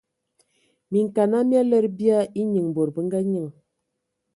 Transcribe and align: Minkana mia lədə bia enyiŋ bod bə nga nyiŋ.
Minkana 0.95 1.43
mia 1.49 1.63
lədə 1.69 1.93
bia 1.99 2.17
enyiŋ 2.41 2.67
bod 2.77 2.89
bə 2.95 3.01
nga 3.05 3.19
nyiŋ. 3.31 3.47